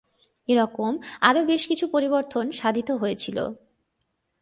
এরকম 0.49 0.91
আরও 1.21 1.41
বেশ 1.45 1.63
কিছু 1.67 1.85
পরিবর্তন 1.87 2.45
সাধিত 2.51 2.89
হয়েছিল। 3.01 3.37